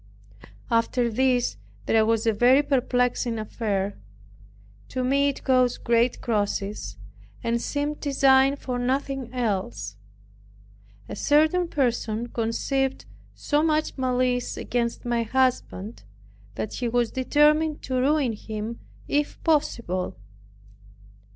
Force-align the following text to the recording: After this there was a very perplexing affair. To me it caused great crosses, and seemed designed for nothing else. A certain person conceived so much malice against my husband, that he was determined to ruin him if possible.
After 0.71 1.11
this 1.11 1.57
there 1.85 2.07
was 2.07 2.25
a 2.25 2.33
very 2.33 2.63
perplexing 2.63 3.37
affair. 3.37 3.99
To 4.89 5.03
me 5.03 5.29
it 5.29 5.43
caused 5.43 5.83
great 5.83 6.21
crosses, 6.21 6.97
and 7.43 7.61
seemed 7.61 7.99
designed 7.99 8.57
for 8.57 8.79
nothing 8.79 9.31
else. 9.31 9.97
A 11.07 11.15
certain 11.15 11.67
person 11.67 12.29
conceived 12.29 13.05
so 13.35 13.61
much 13.61 13.95
malice 13.95 14.57
against 14.57 15.05
my 15.05 15.21
husband, 15.21 16.01
that 16.55 16.73
he 16.73 16.87
was 16.87 17.11
determined 17.11 17.83
to 17.83 17.93
ruin 18.01 18.33
him 18.33 18.79
if 19.07 19.39
possible. 19.43 20.17